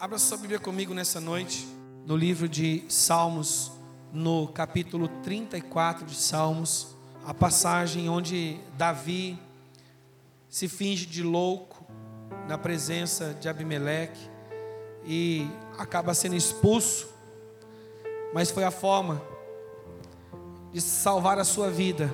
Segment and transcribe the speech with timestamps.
[0.00, 1.68] Abra sua Bíblia comigo nessa noite,
[2.06, 3.70] no livro de Salmos,
[4.10, 9.38] no capítulo 34 de Salmos, a passagem onde Davi
[10.48, 11.84] se finge de louco
[12.48, 14.18] na presença de Abimeleque
[15.04, 17.06] e acaba sendo expulso,
[18.32, 19.20] mas foi a forma
[20.72, 22.10] de salvar a sua vida.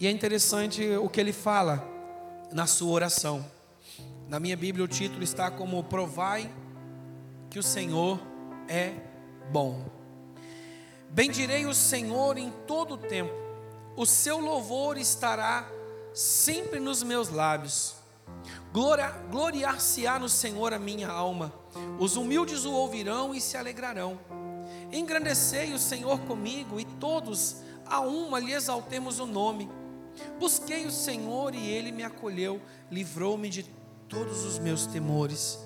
[0.00, 1.80] E é interessante o que ele fala
[2.52, 3.46] na sua oração.
[4.28, 6.50] Na minha Bíblia o título está como Provai
[7.50, 8.20] que o Senhor
[8.68, 8.94] é
[9.50, 9.84] bom.
[11.10, 13.32] Bendirei o Senhor em todo o tempo,
[13.96, 15.68] o seu louvor estará
[16.12, 17.94] sempre nos meus lábios.
[19.30, 21.52] Gloriar-se-á no Senhor a minha alma,
[21.98, 24.18] os humildes o ouvirão e se alegrarão.
[24.92, 27.56] Engrandecei o Senhor comigo e todos
[27.86, 29.68] a uma lhe exaltemos o nome.
[30.38, 33.64] Busquei o Senhor e ele me acolheu, livrou-me de
[34.08, 35.58] todos os meus temores.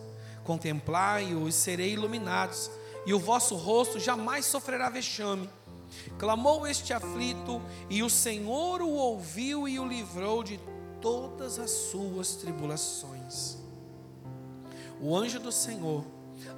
[0.44, 2.70] Contemplai-o e serei iluminados,
[3.06, 5.48] e o vosso rosto jamais sofrerá vexame.
[6.18, 10.58] Clamou este aflito, e o Senhor o ouviu e o livrou de
[11.00, 13.58] todas as suas tribulações.
[15.00, 16.04] O anjo do Senhor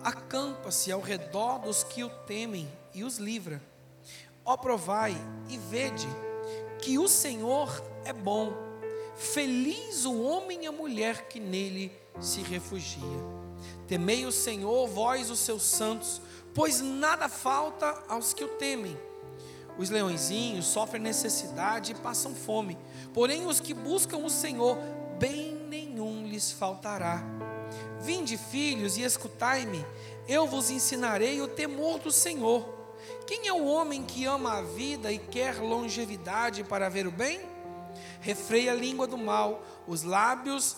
[0.03, 3.61] acampa-se ao redor dos que o temem e os livra.
[4.45, 5.17] Ó provai
[5.48, 6.07] e vede
[6.81, 8.53] que o Senhor é bom.
[9.17, 13.44] Feliz o homem e a mulher que nele se refugia.
[13.87, 16.21] Temei o Senhor, vós os seus santos,
[16.55, 18.99] pois nada falta aos que o temem.
[19.77, 22.79] Os leõezinhos sofrem necessidade e passam fome,
[23.13, 24.79] porém os que buscam o Senhor,
[25.19, 27.23] bem nenhum lhes faltará.
[28.01, 29.85] Vinde, filhos, e escutai-me,
[30.29, 32.73] eu vos ensinarei o temor do Senhor.
[33.27, 37.41] Quem é o homem que ama a vida e quer longevidade para ver o bem?
[38.21, 40.77] Refreia a língua do mal, os lábios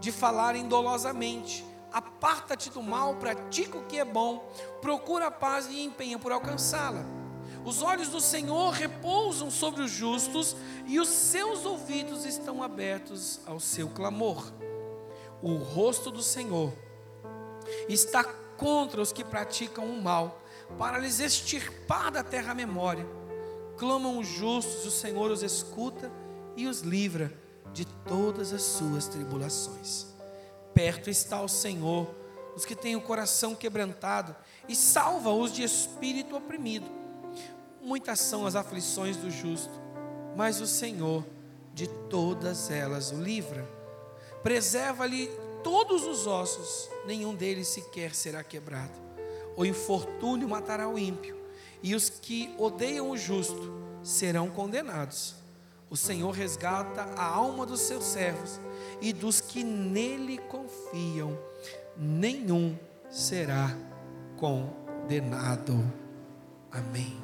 [0.00, 1.64] de falarem dolosamente.
[1.94, 7.04] Aparta-te do mal, pratica o que é bom, procura a paz e empenha por alcançá-la.
[7.64, 10.56] Os olhos do Senhor repousam sobre os justos
[10.86, 14.52] e os seus ouvidos estão abertos ao seu clamor.
[15.40, 16.72] O rosto do Senhor
[17.88, 18.24] está
[18.56, 20.42] contra os que praticam o mal
[20.76, 23.06] para lhes extirpar da terra a memória.
[23.78, 26.10] Clamam os justos, o Senhor os escuta
[26.56, 27.32] e os livra
[27.72, 30.13] de todas as suas tribulações.
[30.74, 32.12] Perto está o Senhor,
[32.56, 34.36] os que têm o coração quebrantado,
[34.68, 36.90] e salva-os de espírito oprimido.
[37.80, 39.80] Muitas são as aflições do justo,
[40.36, 41.24] mas o Senhor
[41.72, 43.66] de todas elas o livra.
[44.42, 45.30] Preserva-lhe
[45.62, 49.04] todos os ossos, nenhum deles sequer será quebrado
[49.56, 51.36] o infortúnio matará o ímpio,
[51.82, 55.34] e os que odeiam o justo serão condenados.
[55.94, 58.60] O Senhor resgata a alma dos seus servos,
[59.00, 61.38] e dos que nele confiam,
[61.96, 62.76] nenhum
[63.08, 63.70] será
[64.36, 65.88] condenado.
[66.72, 67.16] Amém.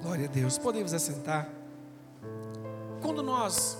[0.00, 0.56] Glória a Deus.
[0.56, 1.46] Podemos assentar.
[3.02, 3.76] Quando nós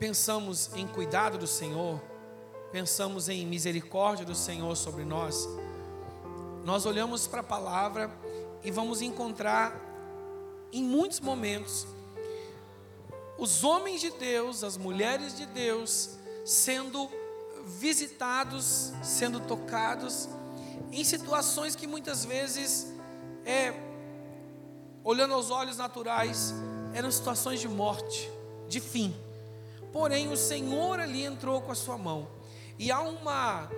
[0.00, 2.02] pensamos em cuidado do Senhor,
[2.72, 5.48] pensamos em misericórdia do Senhor sobre nós,
[6.64, 8.10] nós olhamos para a palavra
[8.64, 9.72] e vamos encontrar
[10.72, 11.86] em muitos momentos
[13.42, 16.10] os homens de Deus, as mulheres de Deus
[16.44, 17.10] sendo
[17.66, 20.28] visitados, sendo tocados
[20.92, 22.92] em situações que muitas vezes
[23.44, 23.74] é
[25.02, 26.54] olhando aos olhos naturais
[26.94, 28.30] eram situações de morte,
[28.68, 29.12] de fim.
[29.92, 32.28] Porém, o Senhor ali entrou com a sua mão.
[32.78, 33.68] E há uma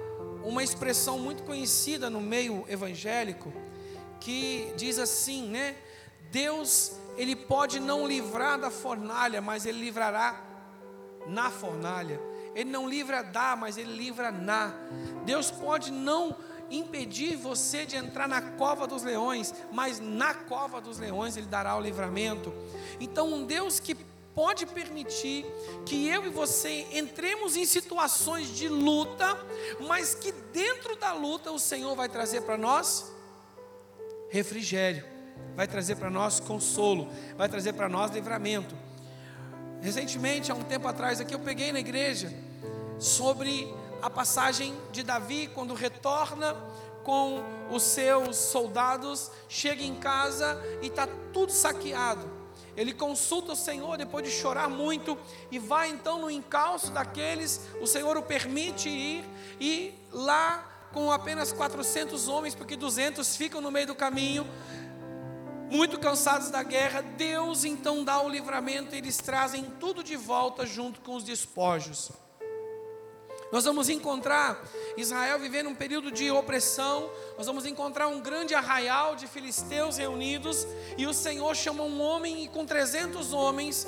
[0.44, 3.50] uma expressão muito conhecida no meio evangélico
[4.20, 5.74] que diz assim, né?
[6.30, 10.42] Deus, ele pode não livrar da fornalha, mas ele livrará
[11.26, 12.20] na fornalha.
[12.54, 14.72] Ele não livra da, mas ele livra na.
[15.24, 16.36] Deus pode não
[16.70, 21.76] impedir você de entrar na cova dos leões, mas na cova dos leões ele dará
[21.76, 22.52] o livramento.
[23.00, 23.94] Então, um Deus que
[24.34, 25.46] pode permitir
[25.86, 29.38] que eu e você entremos em situações de luta,
[29.86, 33.12] mas que dentro da luta o Senhor vai trazer para nós
[34.30, 35.04] refrigério,
[35.56, 38.74] vai trazer para nós consolo, vai trazer para nós livramento.
[39.80, 42.32] Recentemente, há um tempo atrás, aqui eu peguei na igreja
[42.98, 46.54] sobre a passagem de Davi quando retorna
[47.02, 52.44] com os seus soldados, chega em casa e está tudo saqueado.
[52.76, 55.16] Ele consulta o Senhor depois de chorar muito
[55.50, 57.60] e vai então no encalço daqueles.
[57.80, 59.24] O Senhor o permite ir
[59.60, 64.46] e lá com apenas 400 homens, porque 200 ficam no meio do caminho,
[65.70, 70.66] muito cansados da guerra, Deus então dá o livramento e eles trazem tudo de volta
[70.66, 72.12] junto com os despojos.
[73.52, 74.60] Nós vamos encontrar
[74.96, 80.66] Israel vivendo um período de opressão, nós vamos encontrar um grande arraial de filisteus reunidos,
[80.98, 83.86] e o Senhor chama um homem, e com 300 homens,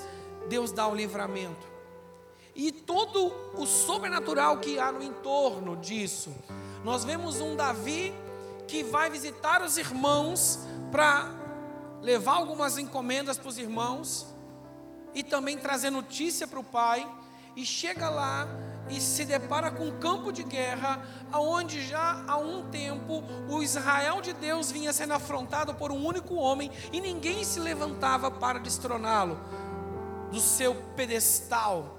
[0.49, 1.67] Deus dá o livramento.
[2.55, 6.32] E todo o sobrenatural que há no entorno disso.
[6.84, 8.14] Nós vemos um Davi
[8.69, 11.36] que vai visitar os irmãos para
[12.02, 14.34] levar algumas encomendas para os irmãos
[15.14, 17.06] e também trazer notícia para o pai.
[17.56, 18.46] E chega lá
[18.88, 21.02] e se depara com um campo de guerra,
[21.32, 26.34] aonde já há um tempo o Israel de Deus vinha sendo afrontado por um único
[26.34, 29.38] homem e ninguém se levantava para destroná-lo
[30.31, 31.96] do seu pedestal.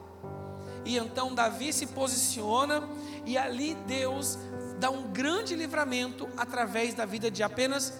[0.85, 2.87] E então Davi se posiciona
[3.25, 4.37] e ali Deus
[4.79, 7.93] dá um grande livramento através da vida de apenas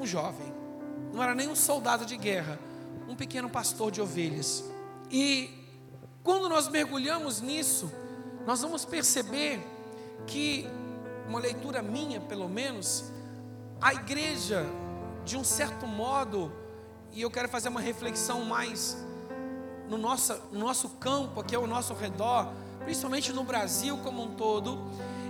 [0.00, 0.53] um jovem.
[1.14, 2.58] Não era nem um soldado de guerra,
[3.08, 4.64] um pequeno pastor de ovelhas.
[5.08, 5.48] E
[6.24, 7.88] quando nós mergulhamos nisso,
[8.44, 9.64] nós vamos perceber
[10.26, 10.68] que,
[11.28, 13.12] uma leitura minha pelo menos,
[13.80, 14.66] a igreja,
[15.24, 16.52] de um certo modo,
[17.12, 18.96] e eu quero fazer uma reflexão mais
[19.88, 22.52] no nosso, no nosso campo, aqui ao nosso redor,
[22.82, 24.80] principalmente no Brasil como um todo,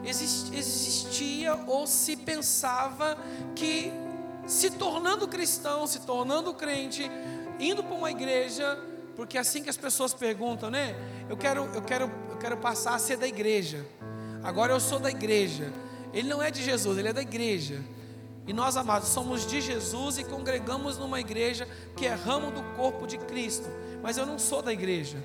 [0.02, 3.18] existia ou se pensava
[3.54, 3.92] que
[4.46, 7.10] se tornando cristão, se tornando crente,
[7.58, 8.78] indo para uma igreja,
[9.16, 10.94] porque é assim que as pessoas perguntam, né?
[11.28, 13.86] Eu quero, eu quero, eu quero passar a ser da igreja.
[14.42, 15.72] Agora eu sou da igreja.
[16.12, 17.82] Ele não é de Jesus, ele é da igreja.
[18.46, 23.06] E nós, amados, somos de Jesus e congregamos numa igreja que é ramo do corpo
[23.06, 23.66] de Cristo.
[24.02, 25.24] Mas eu não sou da igreja,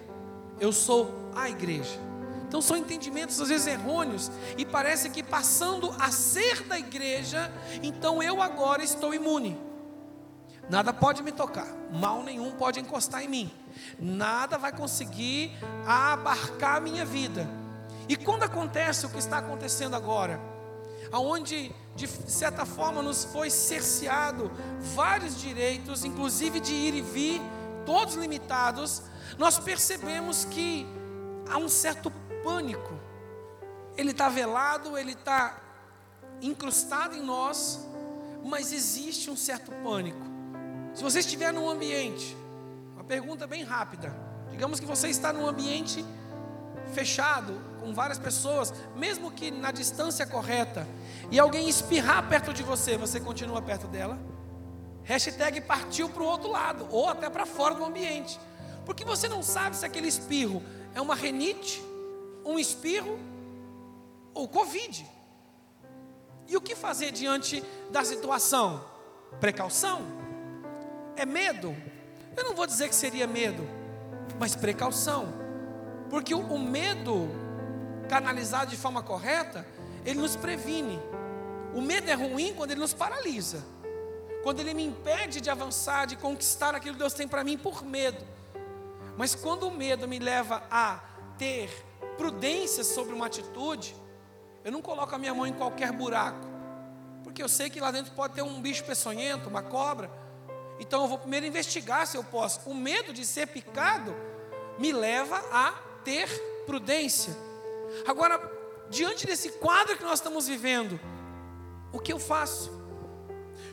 [0.60, 2.09] eu sou a igreja.
[2.50, 7.52] Então são entendimentos às vezes errôneos e parece que passando a ser da igreja,
[7.84, 9.56] então eu agora estou imune.
[10.68, 13.52] Nada pode me tocar, mal nenhum pode encostar em mim.
[14.00, 15.52] Nada vai conseguir
[15.86, 17.48] abarcar a minha vida.
[18.08, 20.42] E quando acontece o que está acontecendo agora,
[21.12, 24.52] aonde de certa forma nos foi cerceado
[24.96, 27.42] vários direitos, inclusive de ir e vir,
[27.86, 29.04] todos limitados,
[29.38, 30.88] nós percebemos que
[31.48, 32.12] há um certo
[32.44, 32.94] pânico.
[33.98, 35.60] Ele está velado, ele está
[36.42, 37.86] incrustado em nós,
[38.44, 40.26] mas existe um certo pânico.
[40.94, 42.36] Se você estiver num ambiente,
[42.94, 44.14] uma pergunta bem rápida,
[44.50, 46.04] digamos que você está num ambiente
[46.94, 50.88] fechado, com várias pessoas, mesmo que na distância correta,
[51.32, 54.18] e alguém espirrar perto de você, você continua perto dela?
[55.04, 58.40] Hashtag partiu para o outro lado, ou até para fora do ambiente.
[58.86, 60.64] Porque você não sabe se aquele espirro
[60.94, 61.82] é uma renite,
[62.46, 63.20] um espirro
[64.34, 65.06] ou Covid.
[66.48, 68.84] E o que fazer diante da situação?
[69.40, 70.20] Precaução
[71.22, 71.76] é medo.
[72.36, 73.68] Eu não vou dizer que seria medo,
[74.40, 75.34] mas precaução.
[76.10, 77.30] Porque o, medo,
[78.08, 79.68] canalizado de forma correta,
[80.06, 81.00] ele nos previne.
[81.76, 83.64] O medo é ruim quando ele nos paralisa.
[84.42, 87.84] Quando ele me impede de avançar, de conquistar aquilo que Deus tem para mim por
[87.84, 88.26] medo.
[89.18, 91.02] Mas quando o medo me leva a
[91.38, 91.70] ter
[92.20, 93.96] prudência sobre uma atitude,
[94.66, 96.46] eu não coloco a minha mão em qualquer buraco.
[97.24, 100.12] Porque eu sei que lá dentro pode ter um bicho peçonhento, uma cobra.
[100.82, 102.70] Então eu vou primeiro investigar se eu posso.
[102.70, 104.14] O medo de ser picado
[104.78, 105.72] me leva a
[106.04, 106.28] ter
[106.66, 107.34] prudência.
[108.06, 108.38] Agora,
[108.90, 111.00] diante desse quadro que nós estamos vivendo,
[111.94, 112.70] o que eu faço?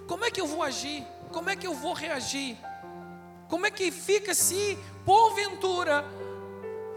[0.06, 1.04] Como é que eu vou agir?
[1.32, 2.56] Como é que eu vou reagir?
[3.48, 6.04] Como é que fica se, porventura,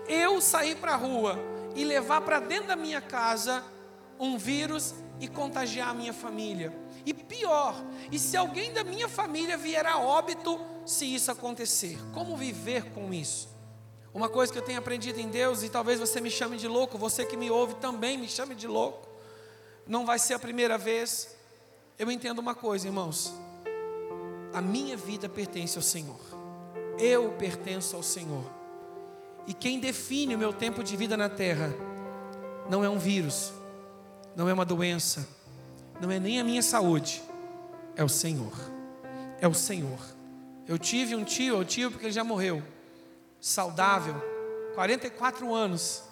[0.10, 1.38] eu sair para a rua
[1.76, 3.64] e levar para dentro da minha casa
[4.20, 6.74] um vírus e contagiar a minha família?
[7.06, 7.76] E pior,
[8.12, 11.98] e se alguém da minha família vier a óbito se isso acontecer?
[12.14, 13.50] Como viver com isso?
[14.14, 16.98] Uma coisa que eu tenho aprendido em Deus, e talvez você me chame de louco,
[16.98, 19.08] você que me ouve também me chame de louco,
[19.86, 21.36] não vai ser a primeira vez.
[21.98, 23.34] Eu entendo uma coisa, irmãos:
[24.54, 26.20] a minha vida pertence ao Senhor,
[26.98, 28.44] eu pertenço ao Senhor,
[29.50, 31.74] e quem define o meu tempo de vida na terra
[32.70, 33.52] não é um vírus,
[34.36, 35.28] não é uma doença,
[36.00, 37.20] não é nem a minha saúde,
[37.96, 38.54] é o Senhor.
[39.42, 39.98] É o Senhor.
[40.68, 42.62] Eu tive um tio, o tio porque ele já morreu,
[43.42, 44.14] saudável,
[44.76, 46.04] 44 anos,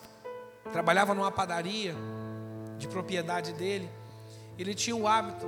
[0.72, 1.96] trabalhava numa padaria
[2.80, 3.88] de propriedade dele.
[4.58, 5.46] Ele tinha o hábito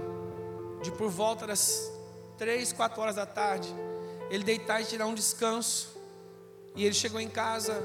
[0.84, 1.92] de por volta das
[2.38, 3.68] três, quatro horas da tarde,
[4.30, 5.99] ele deitar e tirar um descanso.
[6.80, 7.84] E ele chegou em casa,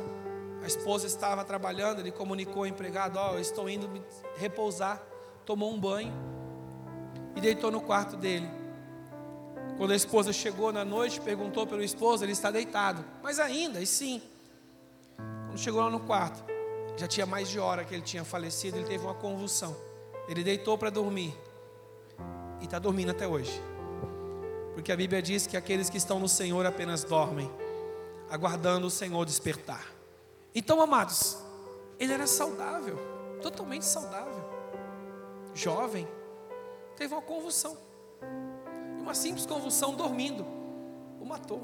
[0.62, 4.00] a esposa estava trabalhando, ele comunicou ao empregado: Ó, oh, estou indo me
[4.36, 5.02] repousar.
[5.44, 6.12] Tomou um banho
[7.34, 8.48] e deitou no quarto dele.
[9.76, 13.04] Quando a esposa chegou na noite, perguntou pelo esposo, ele está deitado.
[13.20, 14.22] Mas ainda, e sim.
[15.16, 16.44] Quando chegou lá no quarto,
[16.96, 19.76] já tinha mais de hora que ele tinha falecido, ele teve uma convulsão.
[20.28, 21.36] Ele deitou para dormir
[22.60, 23.60] e está dormindo até hoje.
[24.72, 27.50] Porque a Bíblia diz que aqueles que estão no Senhor apenas dormem,
[28.30, 29.84] aguardando o Senhor despertar.
[30.54, 31.36] Então, amados,
[31.98, 32.98] ele era saudável,
[33.42, 34.44] totalmente saudável,
[35.54, 36.06] jovem,
[36.96, 37.76] teve uma convulsão,
[38.98, 40.46] e uma simples convulsão dormindo,
[41.20, 41.62] o matou.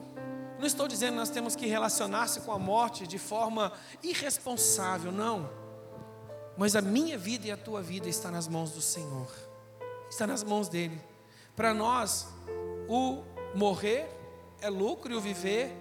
[0.58, 5.48] Não estou dizendo que nós temos que relacionar-se com a morte de forma irresponsável, não.
[6.56, 9.28] Mas a minha vida e a tua vida está nas mãos do Senhor,
[10.10, 11.00] está nas mãos dEle.
[11.56, 12.28] Para nós,
[12.88, 13.22] o
[13.54, 14.08] morrer
[14.60, 15.74] é lucro e o viver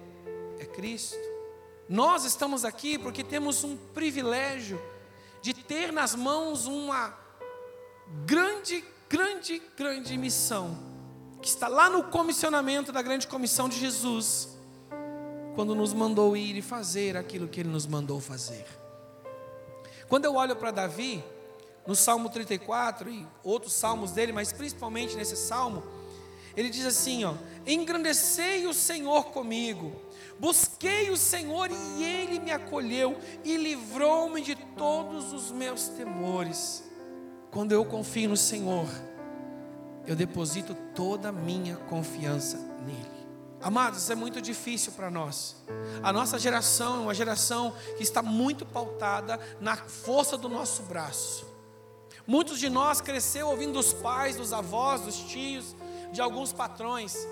[0.60, 1.18] é Cristo.
[1.88, 4.80] Nós estamos aqui porque temos um privilégio
[5.42, 7.16] de ter nas mãos uma
[8.24, 10.76] grande, grande, grande missão,
[11.40, 14.56] que está lá no comissionamento da grande comissão de Jesus,
[15.54, 18.66] quando nos mandou ir e fazer aquilo que ele nos mandou fazer.
[20.08, 21.24] Quando eu olho para Davi,
[21.86, 25.82] no Salmo 34 e outros salmos dele, mas principalmente nesse salmo,
[26.56, 27.34] ele diz assim, ó:
[27.66, 30.00] "Engrandecei o Senhor comigo,
[30.40, 36.82] Busquei o Senhor e Ele me acolheu e livrou-me de todos os meus temores.
[37.50, 38.88] Quando eu confio no Senhor,
[40.06, 42.56] eu deposito toda a minha confiança
[42.86, 43.20] nele.
[43.60, 45.56] Amados, isso é muito difícil para nós.
[46.02, 51.46] A nossa geração é uma geração que está muito pautada na força do nosso braço.
[52.26, 55.76] Muitos de nós cresceu ouvindo dos pais, dos avós, dos tios,
[56.10, 57.28] de alguns patrões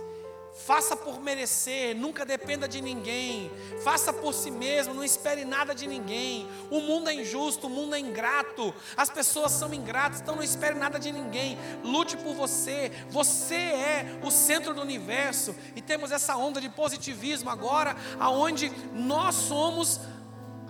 [0.54, 3.50] Faça por merecer, nunca dependa de ninguém.
[3.82, 6.48] Faça por si mesmo, não espere nada de ninguém.
[6.70, 8.74] O mundo é injusto, o mundo é ingrato.
[8.96, 11.58] As pessoas são ingratas, então não espere nada de ninguém.
[11.82, 12.90] Lute por você.
[13.08, 15.54] Você é o centro do universo.
[15.76, 20.00] E temos essa onda de positivismo agora, aonde nós somos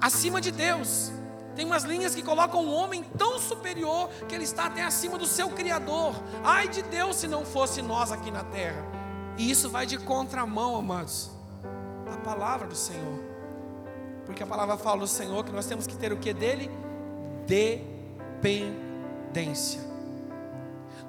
[0.01, 1.11] acima de Deus.
[1.57, 5.27] Tem umas linhas que colocam um homem tão superior que ele está até acima do
[5.27, 6.15] seu Criador.
[6.45, 8.98] Ai de Deus se não fosse nós aqui na terra.
[9.39, 11.31] E isso vai de contramão, amados,
[12.13, 13.19] a palavra do Senhor.
[14.27, 16.69] Porque a palavra fala do Senhor que nós temos que ter o que dele?
[18.43, 19.81] Dependência.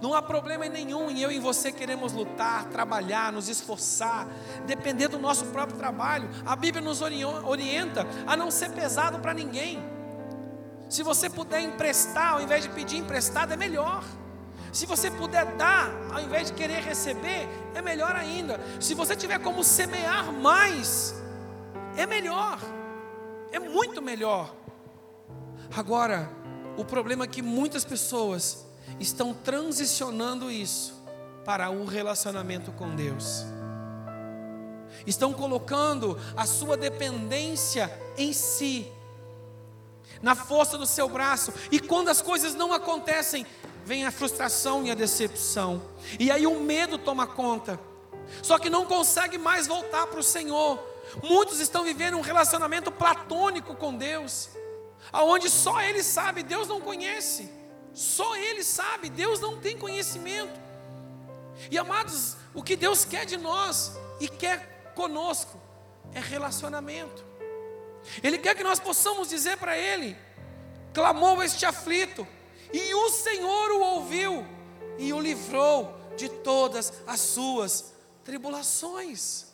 [0.01, 4.25] Não há problema nenhum em eu e você queremos lutar, trabalhar, nos esforçar,
[4.65, 6.29] depender do nosso próprio trabalho.
[6.45, 9.83] A Bíblia nos orienta a não ser pesado para ninguém.
[10.87, 14.05] Se você puder emprestar, ao invés de pedir emprestado, é melhor.
[14.71, 18.59] Se você puder dar, ao invés de querer receber, é melhor ainda.
[18.79, 21.15] Se você tiver como semear mais,
[21.97, 22.59] é melhor.
[23.51, 24.53] É muito melhor.
[25.75, 26.29] Agora,
[26.77, 28.65] o problema é que muitas pessoas
[28.99, 30.99] estão transicionando isso
[31.45, 33.43] para o relacionamento com Deus.
[35.05, 38.91] Estão colocando a sua dependência em si,
[40.21, 43.45] na força do seu braço, e quando as coisas não acontecem,
[43.89, 45.81] vem a frustração e a decepção.
[46.19, 47.79] E aí o medo toma conta.
[48.43, 50.79] Só que não consegue mais voltar para o Senhor.
[51.23, 54.49] Muitos estão vivendo um relacionamento platônico com Deus,
[55.11, 57.51] aonde só ele sabe, Deus não conhece.
[57.91, 60.59] Só ele sabe, Deus não tem conhecimento.
[61.71, 65.59] E amados, o que Deus quer de nós e quer conosco
[66.13, 67.25] é relacionamento.
[68.21, 70.15] Ele quer que nós possamos dizer para ele:
[70.93, 72.27] clamou este aflito,
[72.71, 74.45] e o Senhor o ouviu
[74.97, 79.47] e o livrou de todas as suas tribulações.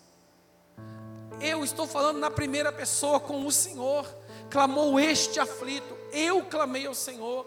[1.40, 4.06] Eu estou falando na primeira pessoa com o Senhor.
[4.50, 7.46] Clamou este aflito, eu clamei ao Senhor,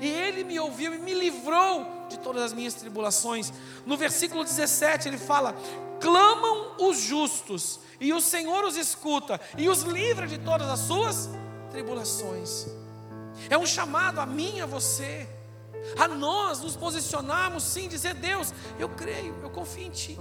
[0.00, 3.52] e ele me ouviu e me livrou de todas as minhas tribulações.
[3.84, 5.54] No versículo 17 ele fala:
[6.00, 11.28] Clamam os justos, e o Senhor os escuta e os livra de todas as suas
[11.70, 12.66] tribulações.
[13.48, 15.28] É um chamado a mim a você,
[15.98, 20.18] a nós nos posicionarmos sim, dizer: Deus, eu creio, eu confio em Ti.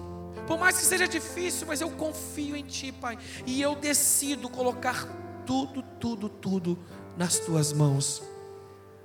[0.48, 3.18] Por mais que seja difícil, mas eu confio em Ti, Pai.
[3.46, 5.08] E eu decido colocar
[5.46, 6.78] tudo, tudo, tudo
[7.18, 8.22] nas Tuas mãos.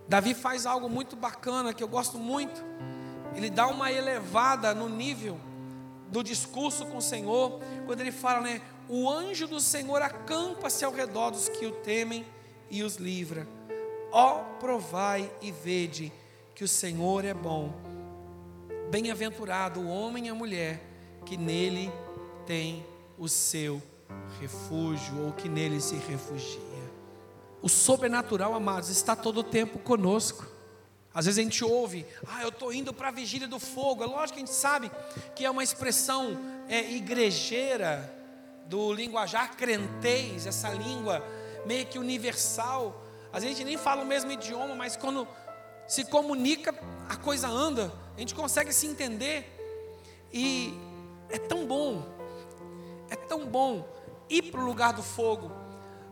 [0.08, 2.62] Davi faz algo muito bacana que eu gosto muito.
[3.34, 5.38] Ele dá uma elevada no nível
[6.08, 8.60] do discurso com o Senhor, quando ele fala, né?
[8.88, 12.26] O anjo do Senhor acampa-se ao redor dos que o temem
[12.68, 13.46] e os livra.
[14.12, 16.12] Ó, provai e vede
[16.54, 17.72] que o Senhor é bom.
[18.90, 20.80] Bem-aventurado o homem e a mulher
[21.24, 21.92] que nele
[22.44, 22.84] tem
[23.16, 23.80] o seu
[24.40, 26.60] refúgio ou que nele se refugia.
[27.62, 30.44] O sobrenatural, amados, está todo o tempo conosco.
[31.14, 34.02] Às vezes a gente ouve, ah, eu estou indo para a vigília do fogo.
[34.02, 34.90] É lógico que a gente sabe
[35.36, 36.36] que é uma expressão
[36.68, 38.12] é, igrejeira
[38.66, 41.24] do linguajar crentez, essa língua
[41.66, 45.26] meio que universal a gente nem fala o mesmo idioma, mas quando
[45.86, 46.74] se comunica,
[47.08, 49.56] a coisa anda, a gente consegue se entender.
[50.32, 50.74] E
[51.28, 52.04] é tão bom,
[53.08, 53.86] é tão bom
[54.28, 55.50] ir para o lugar do fogo.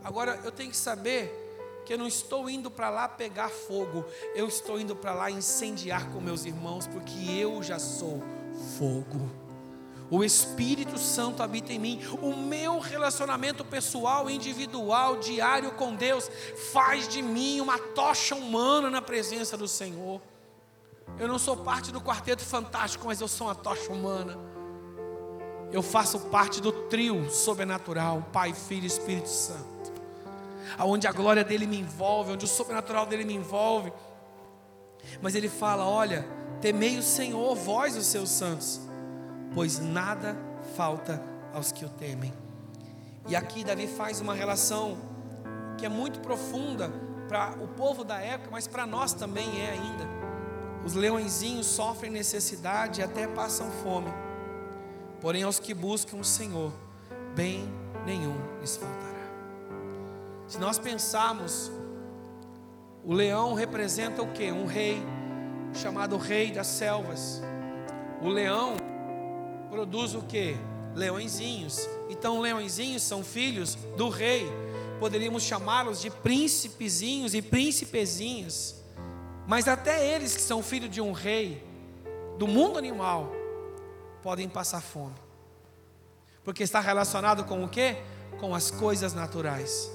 [0.03, 1.47] Agora eu tenho que saber
[1.85, 6.11] que eu não estou indo para lá pegar fogo, eu estou indo para lá incendiar
[6.11, 8.23] com meus irmãos, porque eu já sou
[8.79, 9.48] fogo.
[10.11, 12.01] O Espírito Santo habita em mim.
[12.23, 16.31] O meu relacionamento pessoal, individual, diário com Deus,
[16.73, 20.21] faz de mim uma tocha humana na presença do Senhor.
[21.19, 24.39] Eu não sou parte do quarteto fantástico, mas eu sou uma tocha humana.
[25.71, 29.93] Eu faço parte do trio sobrenatural, Pai, Filho e Espírito Santo.
[30.79, 33.93] Aonde a glória dele me envolve, onde o sobrenatural dele me envolve.
[35.21, 36.27] Mas ele fala: Olha,
[36.63, 38.88] temei o Senhor, vós os seus santos
[39.55, 40.37] pois nada
[40.77, 42.33] falta aos que o temem.
[43.29, 44.97] E aqui Davi faz uma relação
[45.77, 46.91] que é muito profunda
[47.29, 50.09] para o povo da época, mas para nós também é ainda.
[50.85, 54.13] Os leõezinhos sofrem necessidade e até passam fome.
[55.21, 56.73] Porém, aos que buscam o Senhor,
[57.35, 57.69] bem
[58.07, 59.09] nenhum lhes faltará.
[60.47, 61.71] Se nós pensarmos,
[63.05, 64.51] o leão representa o que?
[64.51, 65.03] Um rei,
[65.75, 67.43] chamado Rei das Selvas.
[68.23, 68.77] O leão
[69.79, 70.57] produz o que?
[70.97, 71.89] Leõezinhos.
[72.11, 74.45] Então, leõezinhos são filhos do rei.
[74.99, 78.83] Poderíamos chamá-los de príncipezinhos e príncipezinhas.
[79.47, 81.65] Mas até eles que são filhos de um rei,
[82.39, 83.31] do mundo animal,
[84.21, 85.15] podem passar fome.
[86.43, 87.95] Porque está relacionado com o que?
[88.41, 89.89] Com as coisas naturais.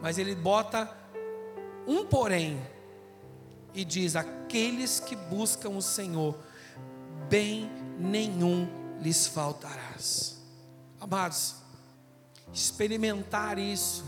[0.00, 0.88] Mas ele bota
[1.88, 2.64] um porém
[3.74, 6.38] e diz: aqueles que buscam o Senhor,
[7.28, 10.38] bem nenhum lhes faltarás.
[11.00, 11.56] Amados,
[12.52, 14.04] experimentar isso,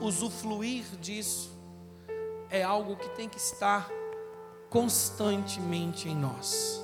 [0.00, 1.56] usufruir disso,
[2.50, 3.88] é algo que tem que estar
[4.70, 6.82] constantemente em nós.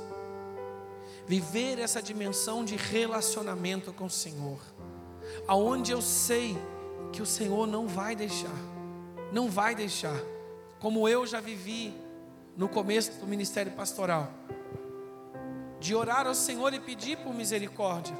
[1.26, 4.61] Viver essa dimensão de relacionamento com o Senhor,
[5.49, 6.57] aonde eu sei
[7.12, 8.55] que o Senhor não vai deixar,
[9.33, 10.18] não vai deixar,
[10.79, 11.94] como eu já vivi
[12.57, 14.31] no começo do ministério pastoral
[15.85, 18.16] de orar ao Senhor e pedir por misericórdia,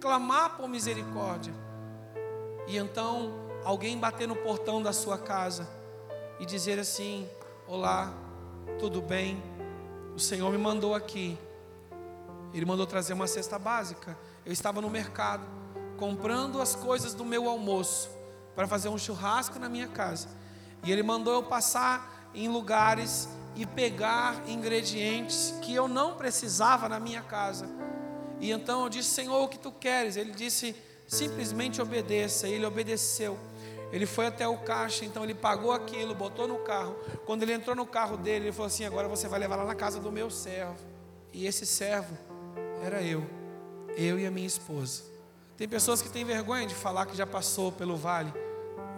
[0.00, 1.52] clamar por misericórdia.
[2.66, 5.68] E então alguém bater no portão da sua casa
[6.40, 7.28] e dizer assim:
[7.68, 8.14] Olá,
[8.78, 9.42] tudo bem?
[10.14, 11.38] O Senhor me mandou aqui.
[12.54, 14.16] Ele mandou trazer uma cesta básica.
[14.46, 15.44] Eu estava no mercado
[15.98, 18.08] comprando as coisas do meu almoço
[18.54, 20.28] para fazer um churrasco na minha casa.
[20.82, 27.00] E ele mandou eu passar em lugares e pegar ingredientes que eu não precisava na
[27.00, 27.66] minha casa.
[28.38, 30.16] E então eu disse: Senhor, o que tu queres?
[30.16, 32.48] Ele disse: simplesmente obedeça.
[32.48, 33.38] E ele obedeceu.
[33.92, 36.96] Ele foi até o caixa, então ele pagou aquilo, botou no carro.
[37.24, 39.74] Quando ele entrou no carro dele, ele falou assim: Agora você vai levar lá na
[39.74, 40.76] casa do meu servo.
[41.32, 42.16] E esse servo
[42.82, 43.24] era eu,
[43.96, 45.02] eu e a minha esposa.
[45.56, 48.32] Tem pessoas que têm vergonha de falar que já passou pelo vale.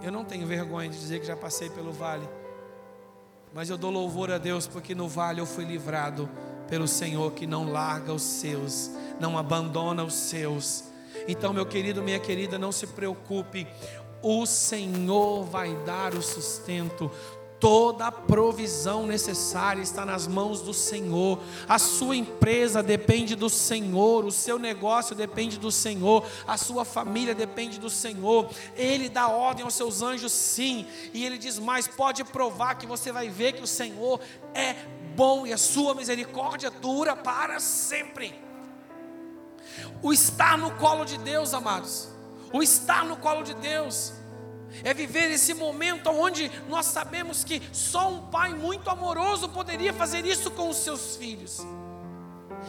[0.03, 2.29] Eu não tenho vergonha de dizer que já passei pelo vale.
[3.55, 6.29] Mas eu dou louvor a Deus porque no vale eu fui livrado
[6.69, 10.85] pelo Senhor que não larga os seus, não abandona os seus.
[11.27, 13.67] Então, meu querido, minha querida, não se preocupe.
[14.23, 17.11] O Senhor vai dar o sustento.
[17.61, 21.41] Toda a provisão necessária está nas mãos do Senhor.
[21.69, 27.35] A sua empresa depende do Senhor, o seu negócio depende do Senhor, a sua família
[27.35, 28.49] depende do Senhor.
[28.77, 33.11] Ele dá ordem aos seus anjos, sim, e ele diz mais: pode provar que você
[33.11, 34.21] vai ver que o Senhor
[34.55, 34.75] é
[35.17, 38.41] bom e a sua misericórdia dura para sempre.
[40.01, 42.09] O estar no colo de Deus, amados,
[42.53, 44.13] o estar no colo de Deus
[44.85, 50.25] é viver esse momento onde nós sabemos que só um pai muito amoroso poderia fazer
[50.25, 51.61] isso com os seus filhos.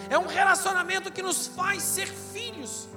[0.10, 2.88] É um relacionamento que nos faz ser filhos.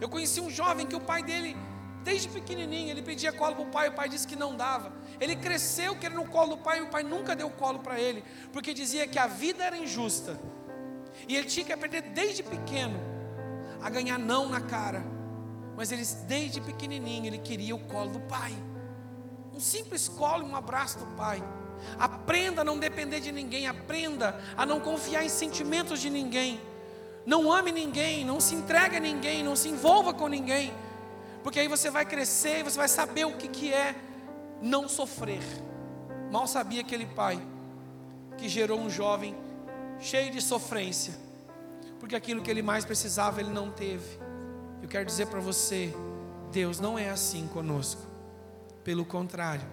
[0.00, 1.56] Eu conheci um jovem que o pai dele,
[2.02, 4.92] desde pequenininho, ele pedia colo para o pai, o pai disse que não dava.
[5.20, 8.24] Ele cresceu querendo o colo do pai e o pai nunca deu colo para ele,
[8.52, 10.38] porque dizia que a vida era injusta.
[11.28, 12.98] E ele tinha que aprender desde pequeno
[13.80, 15.04] a ganhar não na cara
[15.76, 18.52] mas ele, desde pequenininho, ele queria o colo do pai.
[19.52, 21.42] Um simples colo e um abraço do pai.
[21.98, 26.60] Aprenda a não depender de ninguém, aprenda a não confiar em sentimentos de ninguém.
[27.26, 30.72] Não ame ninguém, não se entregue a ninguém, não se envolva com ninguém.
[31.42, 33.94] Porque aí você vai crescer e você vai saber o que, que é
[34.60, 35.42] não sofrer.
[36.30, 37.40] Mal sabia aquele pai
[38.36, 39.36] que gerou um jovem
[40.00, 41.14] cheio de sofrência,
[42.00, 44.23] porque aquilo que ele mais precisava ele não teve.
[44.84, 45.94] Eu quero dizer para você,
[46.52, 48.02] Deus não é assim conosco.
[48.84, 49.66] Pelo contrário,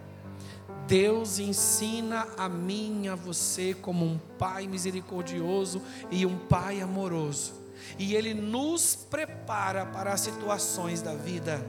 [0.88, 7.52] Deus ensina a mim a você como um pai misericordioso e um pai amoroso.
[8.00, 11.62] E ele nos prepara para as situações da vida.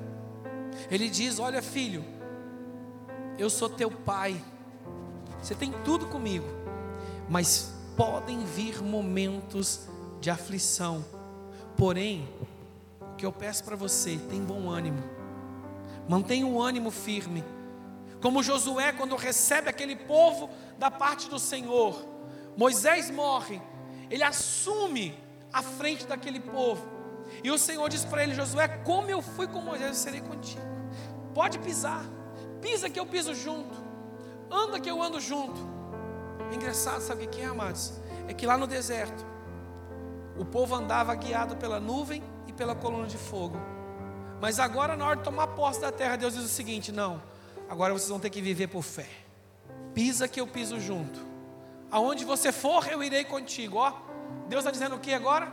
[0.89, 2.05] Ele diz: "Olha, filho,
[3.37, 4.41] eu sou teu pai.
[5.43, 6.47] Você tem tudo comigo.
[7.29, 9.89] Mas podem vir momentos
[10.21, 11.05] de aflição.
[11.77, 12.29] Porém,
[13.23, 15.01] que eu peço para você, tem bom ânimo.
[16.09, 17.45] Mantenha o ânimo firme.
[18.21, 22.05] Como Josué, quando recebe aquele povo da parte do Senhor,
[22.57, 23.63] Moisés morre,
[24.11, 25.17] ele assume
[25.53, 26.85] a frente daquele povo.
[27.45, 30.67] E o Senhor diz para ele: Josué, como eu fui com Moisés, eu serei contigo.
[31.33, 32.05] Pode pisar,
[32.61, 33.79] pisa que eu piso junto,
[34.51, 35.61] anda que eu ando junto.
[36.51, 37.93] É engraçado, sabe o que é, amados?
[38.27, 39.25] É que lá no deserto,
[40.37, 43.59] o povo andava guiado pela nuvem e pela coluna de fogo.
[44.41, 47.23] Mas agora, na hora de tomar posse da terra, Deus diz o seguinte: não,
[47.69, 49.09] agora vocês vão ter que viver por fé.
[49.95, 51.21] Pisa que eu piso junto.
[51.91, 53.77] Aonde você for, eu irei contigo.
[53.77, 53.93] Ó,
[54.49, 55.51] Deus está dizendo o que agora?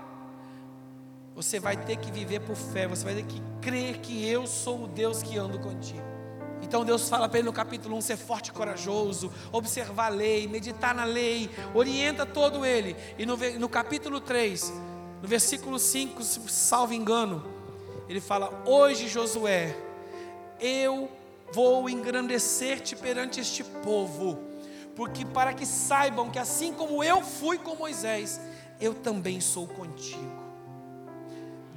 [1.35, 4.83] Você vai ter que viver por fé, você vai ter que crer que eu sou
[4.83, 6.03] o Deus que ando contigo.
[6.62, 10.47] Então Deus fala para ele no capítulo 1 ser forte e corajoso, observar a lei,
[10.47, 12.95] meditar na lei, orienta todo ele.
[13.17, 14.73] E no, no capítulo 3,
[15.21, 17.43] no versículo 5, salvo engano,
[18.08, 19.75] ele fala: Hoje, Josué,
[20.60, 21.10] eu
[21.51, 24.39] vou engrandecer-te perante este povo,
[24.95, 28.39] porque para que saibam que assim como eu fui com Moisés,
[28.79, 30.49] eu também sou contigo.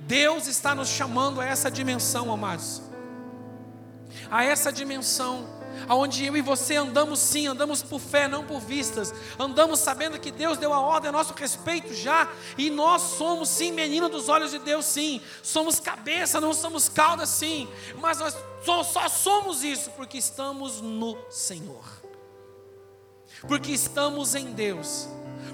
[0.07, 2.83] Deus está nos chamando a essa dimensão, amados,
[4.31, 5.47] a essa dimensão
[5.89, 10.31] aonde eu e você andamos sim, andamos por fé, não por vistas, andamos sabendo que
[10.31, 14.51] Deus deu a ordem a nosso respeito já, e nós somos sim menino dos olhos
[14.51, 17.69] de Deus, sim, somos cabeça, não somos cauda, sim,
[18.01, 21.85] mas nós só, só somos isso porque estamos no Senhor,
[23.49, 25.09] porque estamos em Deus,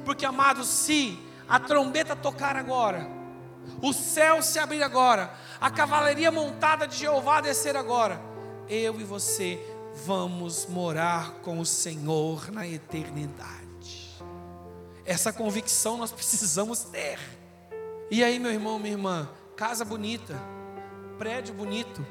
[0.04, 3.09] porque amados, se a trombeta tocar agora,
[3.83, 8.20] o céu se abrir agora, a cavalaria montada de Jeová descer agora,
[8.68, 14.16] eu e você vamos morar com o Senhor na eternidade.
[15.04, 17.18] Essa convicção nós precisamos ter.
[18.11, 20.34] E aí, meu irmão, minha irmã, casa bonita,
[21.18, 22.06] prédio bonito,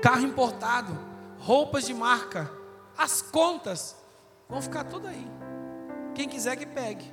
[0.00, 0.96] carro importado,
[1.38, 2.50] roupas de marca,
[2.96, 3.96] as contas
[4.48, 5.26] vão ficar tudo aí.
[6.14, 7.10] Quem quiser que pegue.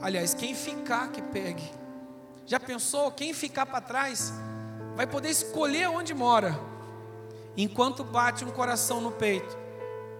[0.00, 1.68] Aliás, quem ficar que pegue.
[2.46, 3.10] Já pensou?
[3.10, 4.32] Quem ficar para trás
[4.94, 6.71] vai poder escolher onde mora
[7.56, 9.58] enquanto bate um coração no peito,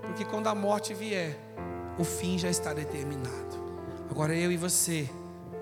[0.02, 1.38] porque quando a morte vier,
[1.98, 3.62] o fim já está determinado.
[4.10, 5.08] Agora eu e você,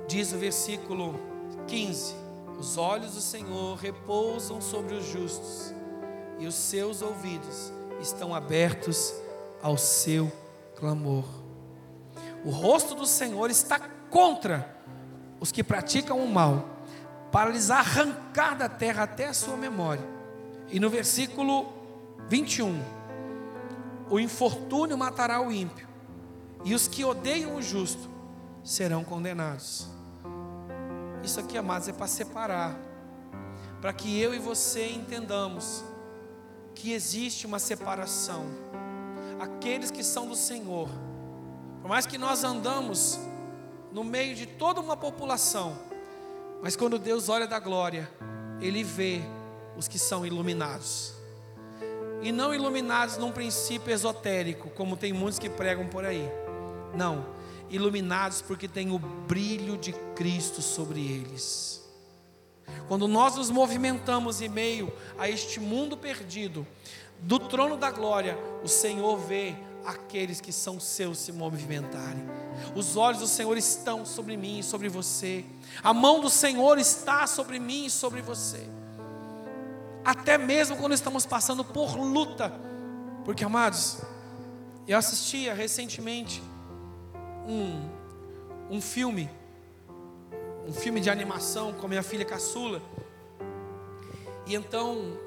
[0.09, 1.19] diz o versículo
[1.67, 2.15] 15:
[2.59, 5.75] Os olhos do Senhor repousam sobre os justos,
[6.39, 9.15] e os seus ouvidos estão abertos
[9.63, 10.33] ao seu
[10.77, 11.25] clamor.
[12.45, 13.79] O rosto do Senhor está
[14.09, 14.75] contra
[15.39, 16.65] os que praticam o mal,
[17.31, 20.20] para lhes arrancar da terra até a sua memória
[20.71, 21.73] e no versículo
[22.29, 22.81] 21,
[24.09, 25.89] o infortúnio matará o ímpio,
[26.65, 28.09] e os que odeiam o justo
[28.63, 29.89] serão condenados.
[31.23, 32.77] Isso aqui, amados, é para separar,
[33.81, 35.85] para que eu e você entendamos
[36.75, 38.47] que existe uma separação.
[39.41, 40.89] Aqueles que são do Senhor,
[41.81, 43.19] por mais que nós andamos
[43.91, 45.77] no meio de toda uma população,
[46.63, 48.11] mas quando Deus olha da glória,
[48.61, 49.23] Ele vê
[49.81, 51.15] os que são iluminados.
[52.21, 56.31] E não iluminados num princípio esotérico, como tem muitos que pregam por aí.
[56.95, 57.27] Não,
[57.71, 61.83] iluminados porque tem o brilho de Cristo sobre eles.
[62.89, 66.67] Quando nós nos movimentamos em meio a este mundo perdido,
[67.21, 69.55] do trono da glória, o Senhor vê
[69.87, 72.23] aqueles que são seus se movimentarem.
[72.77, 75.43] Os olhos do Senhor estão sobre mim e sobre você.
[75.83, 78.69] A mão do Senhor está sobre mim e sobre você
[80.05, 82.53] até mesmo quando estamos passando por luta.
[83.25, 84.01] Porque, amados,
[84.87, 86.43] eu assistia recentemente
[87.47, 87.89] um,
[88.71, 89.31] um filme,
[90.67, 92.83] um filme de animação com a minha filha caçula.
[94.47, 95.19] E então,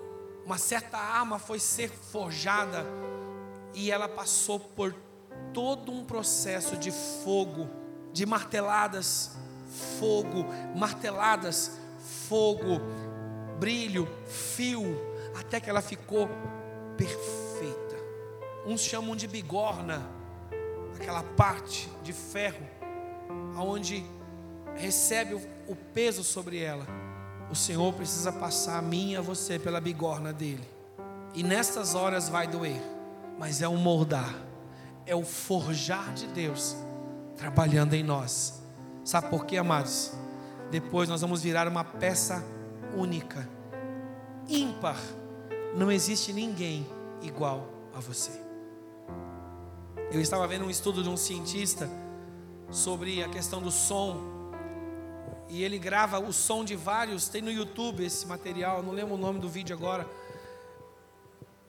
[0.46, 2.86] uma certa arma foi ser forjada
[3.74, 4.94] e ela passou por
[5.54, 7.70] todo um processo de fogo,
[8.12, 9.32] de marteladas,
[10.00, 11.80] fogo, marteladas,
[12.28, 12.82] fogo,
[13.64, 14.84] brilho, fio,
[15.40, 16.30] até que ela ficou
[16.98, 17.96] perfeita.
[18.66, 20.06] Uns chamam de bigorna,
[20.94, 22.68] aquela parte de ferro,
[23.56, 24.04] aonde
[24.76, 26.86] recebe o peso sobre ela.
[27.50, 30.68] O Senhor precisa passar a mim e a você pela bigorna dele.
[31.34, 32.82] E nessas horas vai doer.
[33.40, 34.36] mas é um moldar,
[35.06, 36.76] é o forjar de Deus
[37.38, 38.62] trabalhando em nós.
[39.06, 40.12] Sabe por quê, amados?
[40.70, 42.44] Depois nós vamos virar uma peça
[42.96, 43.48] única,
[44.48, 45.00] ímpar.
[45.76, 46.88] Não existe ninguém
[47.22, 48.32] igual a você.
[50.12, 51.90] Eu estava vendo um estudo de um cientista
[52.70, 54.52] sobre a questão do som.
[55.50, 59.18] E ele grava o som de vários, tem no YouTube esse material, não lembro o
[59.18, 60.08] nome do vídeo agora.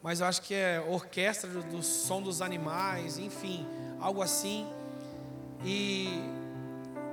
[0.02, 3.66] Mas eu acho que é orquestra do, do som dos animais, enfim,
[3.98, 4.66] algo assim.
[5.64, 6.08] E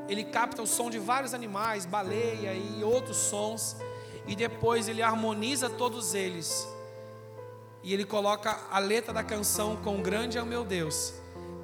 [0.10, 3.78] ele capta o som de vários animais, baleia e outros sons,
[4.28, 6.68] e depois ele harmoniza todos eles.
[7.84, 11.14] E ele coloca a letra da canção com grande é o meu Deus,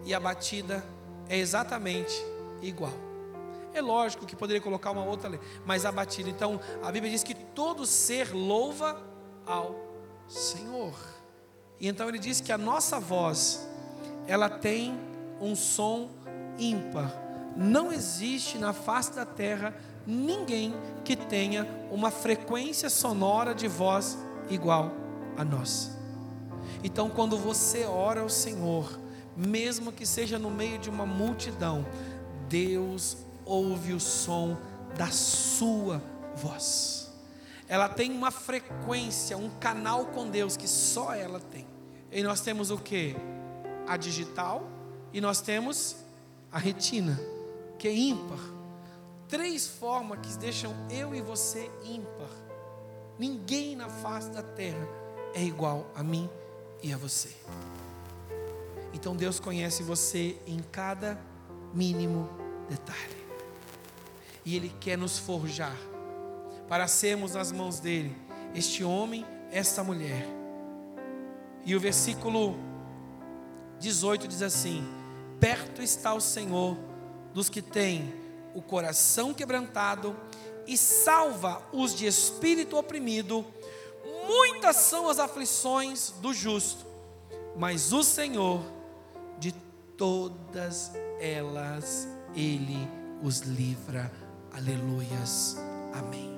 [0.03, 0.83] e a batida
[1.29, 2.15] é exatamente
[2.61, 2.93] igual.
[3.73, 6.29] É lógico que poderia colocar uma outra letra, mas a batida.
[6.29, 8.99] Então, a Bíblia diz que todo ser louva
[9.45, 9.75] ao
[10.27, 10.95] Senhor.
[11.79, 13.67] E então ele diz que a nossa voz,
[14.25, 14.97] ela tem
[15.39, 16.09] um som
[16.57, 17.11] ímpar.
[17.55, 19.75] Não existe na face da terra
[20.07, 24.17] ninguém que tenha uma frequência sonora de voz
[24.49, 24.91] igual
[25.35, 25.91] a nós.
[26.83, 28.99] Então, quando você ora ao Senhor,
[29.35, 31.85] mesmo que seja no meio de uma multidão,
[32.47, 34.57] Deus ouve o som
[34.97, 36.01] da sua
[36.35, 37.11] voz.
[37.67, 41.67] Ela tem uma frequência, um canal com Deus que só ela tem.
[42.11, 43.15] E nós temos o que?
[43.85, 44.67] A digital
[45.11, 45.97] e nós temos
[46.51, 47.19] a retina,
[47.77, 48.56] que é ímpar.
[49.27, 52.29] Três formas que deixam eu e você ímpar.
[53.19, 54.87] Ninguém na face da terra
[55.33, 56.29] é igual a mim
[56.81, 57.35] e a você.
[58.93, 61.19] Então Deus conhece você em cada
[61.73, 62.29] mínimo
[62.69, 63.27] detalhe.
[64.45, 65.75] E Ele quer nos forjar
[66.69, 68.15] para sermos nas mãos dele,
[68.55, 70.25] este homem, esta mulher.
[71.65, 72.55] E o versículo
[73.79, 74.83] 18 diz assim:
[75.39, 76.77] Perto está o Senhor
[77.33, 78.26] dos que têm
[78.57, 80.17] o coração quebrantado
[80.65, 83.45] e salva os de espírito oprimido.
[84.27, 86.83] Muitas são as aflições do justo,
[87.55, 88.63] mas o Senhor
[89.37, 89.51] de
[89.95, 92.89] todas elas ele
[93.21, 94.11] os livra.
[94.51, 95.55] Aleluias.
[95.93, 96.35] Amém.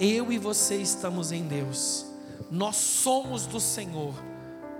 [0.00, 2.06] Eu e você estamos em Deus.
[2.50, 4.14] Nós somos do Senhor.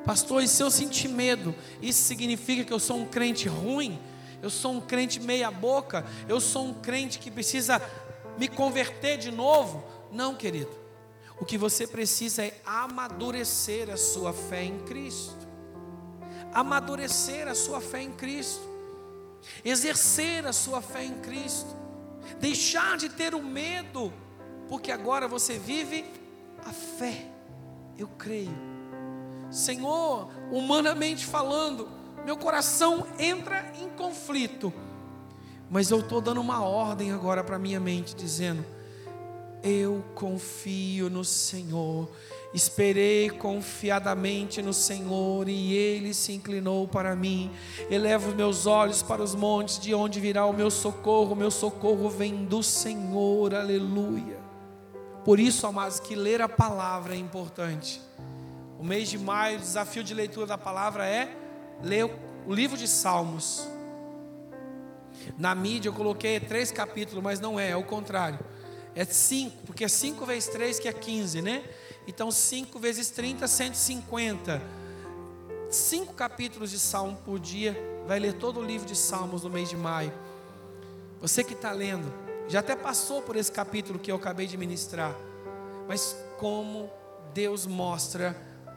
[0.03, 3.99] Pastor, e se eu sentir medo, isso significa que eu sou um crente ruim?
[4.43, 6.05] Eu sou um crente meia-boca?
[6.29, 7.81] Eu sou um crente que precisa
[8.39, 9.85] me converter de novo?
[10.13, 10.71] Não, querido.
[11.39, 15.47] O que você precisa é amadurecer a sua fé em Cristo
[16.57, 18.67] amadurecer a sua fé em Cristo,
[19.63, 21.77] exercer a sua fé em Cristo,
[22.41, 24.11] deixar de ter o medo,
[24.67, 26.07] porque agora você vive
[26.65, 27.27] a fé.
[27.99, 28.57] Eu creio,
[29.51, 31.91] Senhor, humanamente falando,
[32.27, 34.71] meu coração entra em conflito,
[35.71, 38.63] mas eu estou dando uma ordem agora para minha mente, dizendo:
[39.63, 42.11] Eu confio no Senhor
[42.57, 47.51] Esperei confiadamente no Senhor e ele se inclinou para mim.
[47.91, 51.33] Elevo meus olhos para os montes, de onde virá o meu socorro?
[51.33, 54.39] O meu socorro vem do Senhor, aleluia.
[55.23, 58.01] Por isso, amados, que ler a palavra é importante.
[58.79, 61.29] O mês de maio, o desafio de leitura da palavra é
[61.83, 62.05] ler
[62.47, 63.67] o livro de Salmos.
[65.37, 68.39] Na mídia eu coloquei três capítulos, mas não é, é o contrário.
[68.95, 71.65] É cinco, porque é cinco vezes três que é quinze, né?
[72.07, 74.63] Então, 5 vezes 30, 150.
[75.69, 77.77] Cinco capítulos de Salmo por dia.
[78.07, 80.13] Vai ler todo o livro de Salmos no mês de maio.
[81.21, 82.13] Você que está lendo,
[82.47, 85.17] já até passou por esse capítulo que eu acabei de ministrar.
[85.89, 86.89] Mas como
[87.35, 88.37] Deus mostra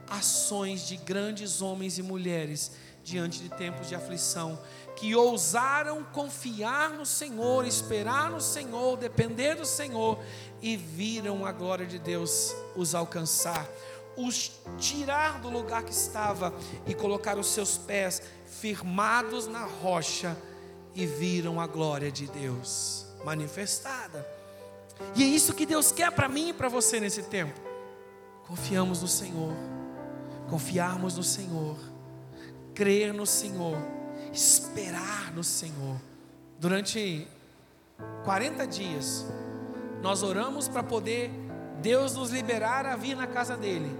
[0.09, 2.71] ações de grandes homens e mulheres
[3.09, 4.59] diante de tempos de aflição,
[4.95, 10.19] que ousaram confiar no Senhor, esperar no Senhor, depender do Senhor
[10.61, 13.67] e viram a glória de Deus os alcançar,
[14.15, 16.53] os tirar do lugar que estava
[16.85, 20.37] e colocar os seus pés firmados na rocha
[20.93, 24.27] e viram a glória de Deus manifestada.
[25.15, 27.59] E é isso que Deus quer para mim e para você nesse tempo.
[28.47, 29.53] Confiamos no Senhor,
[30.49, 31.77] confiarmos no Senhor,
[32.79, 33.77] crer no Senhor,
[34.31, 35.97] esperar no Senhor.
[36.57, 37.27] Durante
[38.23, 39.25] 40 dias,
[40.01, 41.29] nós oramos para poder
[41.81, 43.93] Deus nos liberar a vir na casa dele.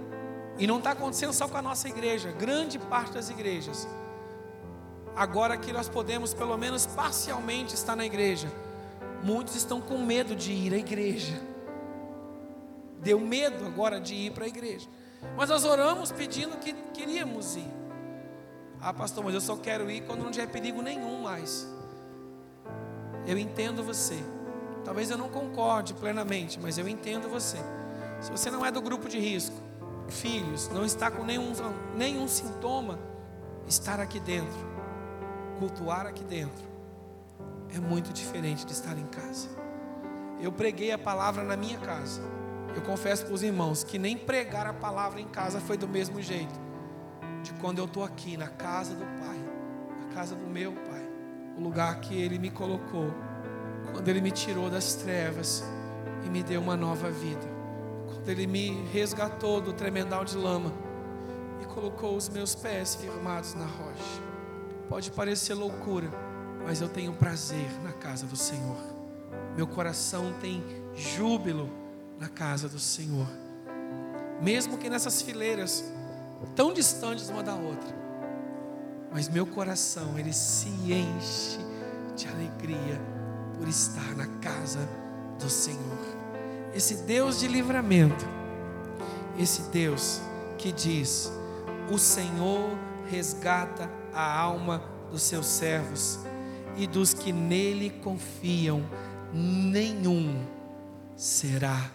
[0.58, 3.86] E não está acontecendo só com a nossa igreja, grande parte das igrejas.
[5.14, 8.50] Agora que nós podemos, pelo menos parcialmente, estar na igreja,
[9.22, 11.38] muitos estão com medo de ir à igreja.
[13.02, 14.88] Deu medo agora de ir para a igreja.
[15.36, 17.79] Mas nós oramos pedindo que queríamos ir.
[18.82, 21.68] Ah, pastor, mas eu só quero ir quando não tiver perigo nenhum mais.
[23.26, 24.18] Eu entendo você.
[24.84, 27.58] Talvez eu não concorde plenamente, mas eu entendo você.
[28.22, 29.56] Se você não é do grupo de risco,
[30.08, 31.52] filhos, não está com nenhum,
[31.94, 32.98] nenhum sintoma,
[33.68, 34.58] estar aqui dentro,
[35.58, 36.64] cultuar aqui dentro,
[37.74, 39.48] é muito diferente de estar em casa.
[40.40, 42.22] Eu preguei a palavra na minha casa.
[42.74, 46.22] Eu confesso para os irmãos que nem pregar a palavra em casa foi do mesmo
[46.22, 46.59] jeito
[47.42, 49.38] de quando eu estou aqui na casa do Pai,
[50.02, 51.08] na casa do meu Pai,
[51.56, 53.12] o lugar que Ele me colocou,
[53.92, 55.64] quando Ele me tirou das trevas
[56.24, 57.46] e me deu uma nova vida,
[58.06, 60.72] quando Ele me resgatou do tremendal de lama
[61.60, 64.22] e colocou os meus pés firmados na rocha.
[64.88, 66.10] Pode parecer loucura,
[66.64, 68.76] mas eu tenho prazer na casa do Senhor.
[69.56, 71.70] Meu coração tem júbilo
[72.18, 73.26] na casa do Senhor.
[74.40, 75.84] Mesmo que nessas fileiras
[76.48, 77.94] tão distantes uma da outra,
[79.12, 81.58] mas meu coração ele se enche
[82.16, 83.00] de alegria
[83.58, 84.88] por estar na casa
[85.38, 85.98] do Senhor.
[86.74, 88.24] Esse Deus de livramento,
[89.38, 90.20] esse Deus
[90.56, 91.32] que diz:
[91.90, 92.70] O Senhor
[93.10, 96.20] resgata a alma dos seus servos
[96.76, 98.82] e dos que nele confiam,
[99.32, 100.46] nenhum
[101.16, 101.90] será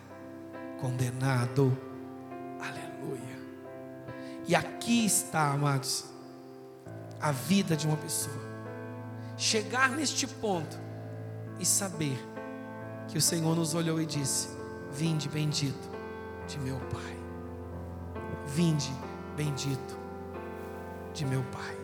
[0.79, 1.75] condenado.
[4.47, 6.05] E aqui está, amados,
[7.19, 8.39] a vida de uma pessoa.
[9.37, 10.77] Chegar neste ponto
[11.59, 12.17] e saber
[13.07, 14.49] que o Senhor nos olhou e disse:
[14.91, 15.89] Vinde bendito
[16.47, 17.17] de meu Pai.
[18.45, 18.91] Vinde
[19.35, 19.97] bendito
[21.13, 21.77] de meu Pai.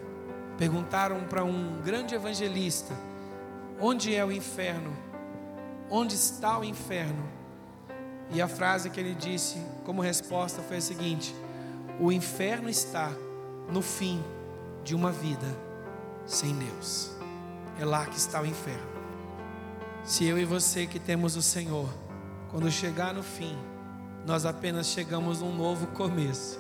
[0.58, 2.94] Perguntaram para um grande evangelista:
[3.80, 4.96] Onde é o inferno?
[5.90, 7.28] Onde está o inferno?
[8.30, 11.36] E a frase que ele disse como resposta foi a seguinte:
[12.02, 13.12] O inferno está
[13.72, 14.24] no fim
[14.84, 15.46] de uma vida
[16.26, 17.12] sem Deus.
[17.80, 18.90] É lá que está o inferno.
[20.04, 21.88] Se eu e você que temos o Senhor,
[22.50, 23.56] quando chegar no fim,
[24.26, 26.60] nós apenas chegamos a um novo começo.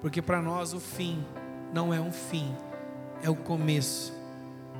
[0.00, 1.26] Porque para nós o fim
[1.74, 2.54] não é um fim,
[3.24, 4.12] é o começo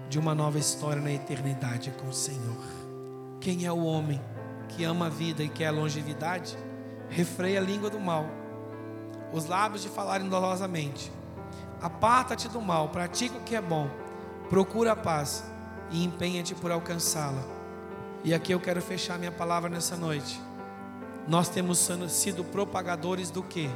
[0.09, 2.63] de uma nova história na eternidade com o Senhor.
[3.41, 4.23] Quem é o homem
[4.69, 6.57] que ama a vida e quer a longevidade?
[7.09, 8.25] Refreia a língua do mal,
[9.33, 11.11] os lábios de falarem dolosamente.
[11.81, 13.89] Aparta-te do mal, pratica o que é bom,
[14.49, 15.45] procura a paz
[15.91, 17.43] e empenha-te por alcançá-la.
[18.23, 20.41] E aqui eu quero fechar minha palavra nessa noite.
[21.27, 23.69] Nós temos sido propagadores do que?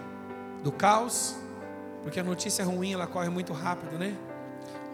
[0.63, 1.37] Do caos,
[2.03, 4.17] porque a notícia ruim ela corre muito rápido, né?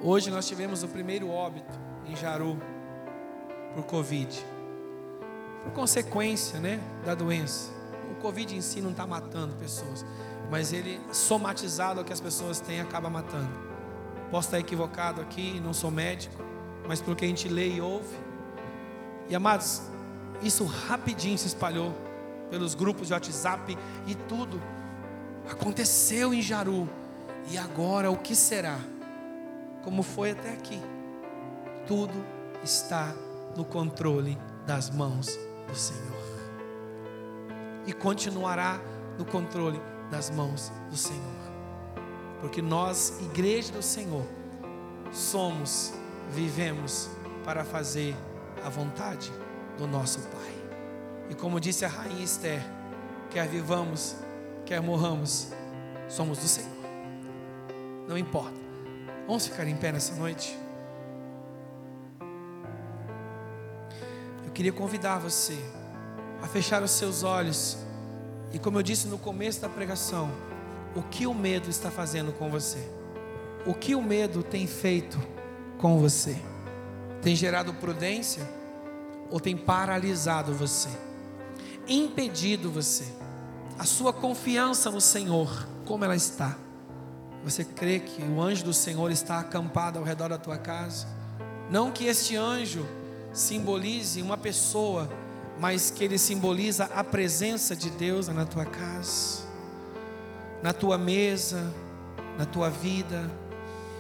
[0.03, 2.59] Hoje nós tivemos o primeiro óbito em Jaru
[3.75, 4.45] por Covid,
[5.63, 7.71] por consequência, né, da doença.
[8.13, 10.05] O Covid em si não está matando pessoas,
[10.51, 13.51] mas ele somatizado ao que as pessoas têm acaba matando.
[14.31, 16.43] Posso estar equivocado aqui, não sou médico,
[16.87, 18.15] mas pelo que a gente lê e ouve.
[19.29, 19.83] E amados,
[20.43, 21.95] isso rapidinho se espalhou
[22.51, 24.61] pelos grupos de WhatsApp e tudo.
[25.51, 26.89] Aconteceu em Jaru.
[27.51, 28.79] E agora o que será?
[29.83, 30.81] Como foi até aqui?
[31.87, 32.25] Tudo
[32.63, 33.13] está
[33.57, 36.22] no controle das mãos do Senhor.
[37.87, 38.81] E continuará
[39.19, 41.43] no controle das mãos do Senhor.
[42.41, 44.27] Porque nós, igreja do Senhor,
[45.11, 45.93] somos
[46.31, 47.11] vivemos
[47.45, 48.17] para fazer
[48.65, 49.33] a vontade
[49.77, 50.63] do nosso Pai.
[51.31, 52.63] E como disse a rainha Esther,
[53.31, 54.17] quer vivamos,
[54.65, 55.49] quer morramos,
[56.09, 56.71] somos do Senhor.
[58.09, 58.61] Não importa.
[59.27, 60.59] Vamos ficar em pé nessa noite?
[64.45, 65.59] Eu queria convidar você
[66.43, 67.79] a fechar os seus olhos
[68.53, 70.31] e, como eu disse no começo da pregação,
[70.95, 72.79] o que o medo está fazendo com você?
[73.65, 75.19] O que o medo tem feito
[75.79, 76.37] com você?
[77.23, 78.43] Tem gerado prudência
[79.31, 80.91] ou tem paralisado você?
[81.89, 83.05] Impedido você?
[83.79, 86.59] A sua confiança no Senhor, como ela está?
[87.45, 91.07] Você crê que o anjo do Senhor está acampado ao redor da tua casa?
[91.71, 92.87] Não que este anjo
[93.33, 95.09] simbolize uma pessoa,
[95.63, 99.45] mas que ele simboliza a presença de Deus na tua casa,
[100.61, 101.73] na tua mesa,
[102.37, 103.31] na tua vida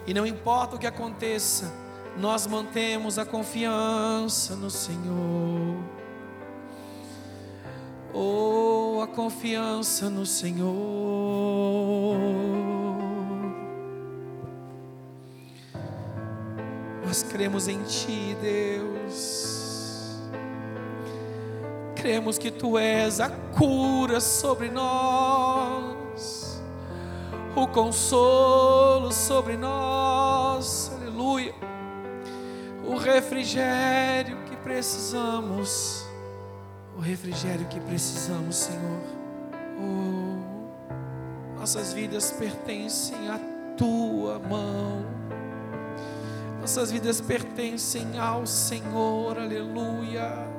[0.06, 1.72] e não importa o que aconteça,
[2.18, 5.76] nós mantemos a confiança no Senhor.
[8.12, 10.66] Oh, a confiança no Senhor.
[17.06, 18.71] Nós cremos em Ti, Deus.
[22.02, 25.62] Cremos que Tu és a cura sobre nós
[27.54, 31.54] o consolo sobre nós, aleluia,
[32.84, 36.06] o refrigério que precisamos,
[36.96, 39.02] o refrigério que precisamos, Senhor.
[39.78, 43.38] Oh, nossas vidas pertencem à
[43.76, 45.04] tua mão,
[46.60, 50.51] nossas vidas pertencem ao Senhor, aleluia.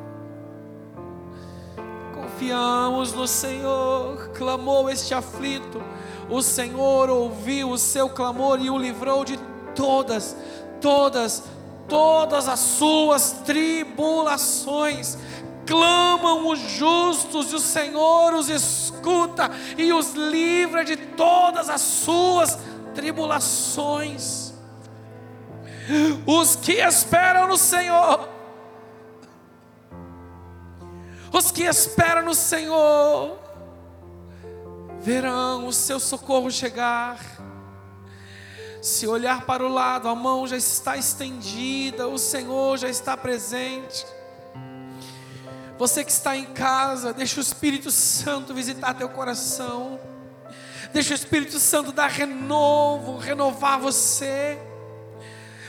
[2.44, 5.82] Confiamos no Senhor, clamou este aflito
[6.30, 9.40] o Senhor ouviu o seu clamor e o livrou de
[9.74, 10.36] todas,
[10.82, 11.44] todas,
[11.88, 15.18] todas as suas tribulações.
[15.66, 22.60] Clamam os justos e o Senhor os escuta e os livra de todas as suas
[22.94, 24.54] tribulações.
[26.26, 28.33] Os que esperam no Senhor,
[31.34, 33.40] os que esperam no Senhor,
[35.02, 37.20] verão o seu socorro chegar.
[38.84, 44.06] Se olhar para o lado, a mão já está estendida, o Senhor já está presente.
[45.80, 50.00] Você que está em casa, deixa o Espírito Santo visitar teu coração.
[50.94, 54.60] Deixa o Espírito Santo dar renovo, renovar você.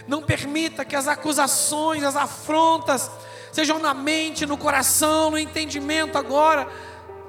[0.06, 3.10] Não permita que as acusações, as afrontas,
[3.54, 6.66] sejam na mente, no coração, no entendimento agora,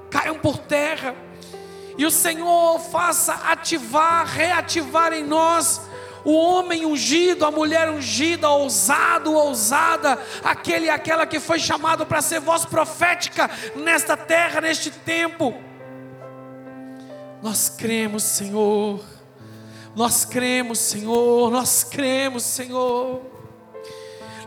[0.10, 1.16] caiam por terra
[2.00, 5.80] e o Senhor faça ativar, reativar em nós
[6.24, 12.24] o homem ungido, a mulher ungida, ousado, ousada, aquele e aquela que foi chamado para
[12.24, 15.54] ser voz profética nesta terra, neste tempo.
[17.44, 19.00] Nós cremos, Senhor.
[19.96, 21.52] Nós cremos, Senhor.
[21.52, 23.35] Nós cremos, Senhor.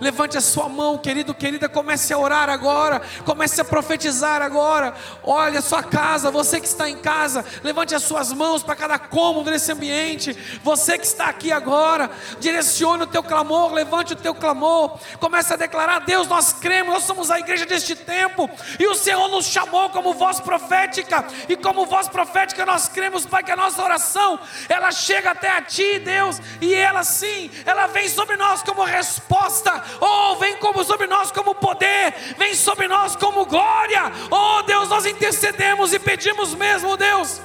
[0.00, 4.94] Levante a sua mão, querido, querida, comece a orar agora, comece a profetizar agora.
[5.22, 8.98] Olha a sua casa, você que está em casa, levante as suas mãos para cada
[8.98, 10.32] cômodo nesse ambiente.
[10.62, 15.56] Você que está aqui agora, direcione o teu clamor, levante o teu clamor, comece a
[15.56, 19.90] declarar: Deus, nós cremos, nós somos a igreja deste tempo, e o Senhor nos chamou
[19.90, 24.38] como voz profética, e como voz profética nós cremos, Pai, que a nossa oração
[24.68, 29.87] ela chega até a Ti, Deus, e ela sim, ela vem sobre nós como resposta
[30.00, 34.12] Oh, vem como sobre nós como poder, vem sobre nós como glória.
[34.30, 37.40] Oh, Deus, nós intercedemos e pedimos mesmo, Deus,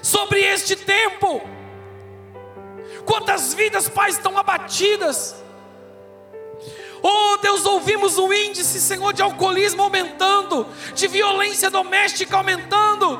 [0.00, 1.42] sobre este tempo.
[3.04, 5.42] Quantas vidas, Pai, estão abatidas.
[7.02, 13.18] Oh Deus, ouvimos o índice, Senhor, de alcoolismo aumentando, de violência doméstica aumentando,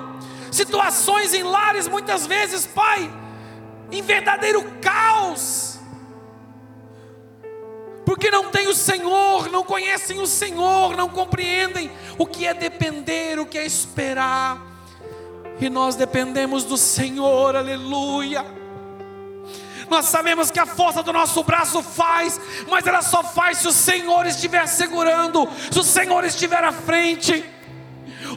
[0.53, 3.11] situações em lares muitas vezes, Pai,
[3.91, 5.72] em verdadeiro caos
[8.05, 13.39] porque não têm o Senhor, não conhecem o Senhor, não compreendem o que é depender,
[13.39, 14.61] o que é esperar.
[15.61, 18.45] E nós dependemos do Senhor, aleluia.
[19.89, 23.73] Nós sabemos que a força do nosso braço faz, mas ela só faz se o
[23.73, 27.45] Senhor estiver segurando, se o Senhor estiver à frente.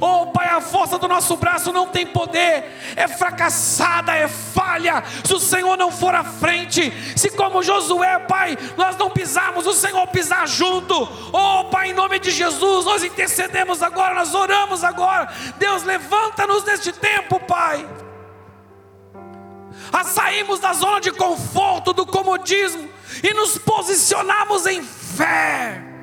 [0.07, 2.63] Oh, Pai, a força do nosso braço não tem poder,
[2.95, 5.03] é fracassada, é falha.
[5.23, 9.73] Se o Senhor não for à frente, se como Josué, Pai, nós não pisarmos, o
[9.73, 10.95] Senhor pisar junto.
[11.33, 15.27] Oh, Pai, em nome de Jesus, nós intercedemos agora, nós oramos agora.
[15.57, 17.89] Deus, levanta-nos neste tempo, Pai.
[19.91, 22.87] A sairmos da zona de conforto, do comodismo
[23.23, 25.94] e nos posicionarmos em fé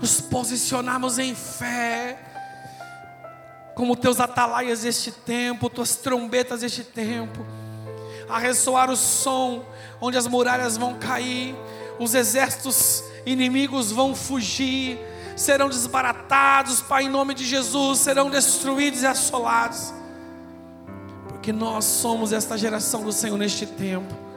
[0.00, 2.18] nos posicionarmos em fé,
[3.74, 7.44] como teus atalaias deste tempo, tuas trombetas deste tempo,
[8.28, 9.64] a ressoar o som,
[10.00, 11.54] onde as muralhas vão cair,
[11.98, 14.98] os exércitos inimigos vão fugir,
[15.36, 19.92] serão desbaratados, Pai, em nome de Jesus, serão destruídos e assolados,
[21.28, 24.29] porque nós somos esta geração do Senhor neste tempo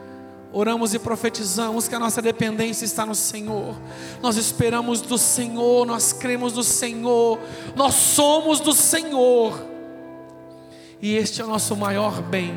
[0.54, 3.76] oramos e profetizamos que a nossa dependência está no Senhor.
[4.22, 7.40] Nós esperamos do Senhor, nós cremos no Senhor,
[7.74, 9.60] nós somos do Senhor.
[11.02, 12.54] E este é o nosso maior bem.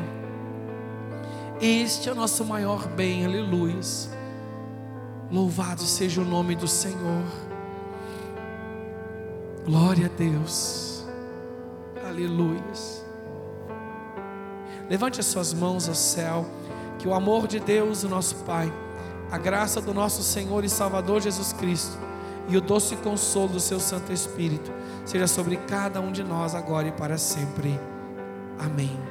[1.60, 3.80] Este é o nosso maior bem, aleluia.
[5.30, 7.24] Louvado seja o nome do Senhor.
[9.66, 11.04] Glória a Deus.
[12.08, 12.62] Aleluia.
[14.88, 16.46] Levante as suas mãos ao céu.
[16.98, 18.72] Que o amor de Deus, o nosso Pai,
[19.30, 21.98] a graça do nosso Senhor e Salvador Jesus Cristo
[22.48, 24.72] e o doce consolo do seu Santo Espírito
[25.04, 27.78] seja sobre cada um de nós agora e para sempre.
[28.58, 29.07] Amém.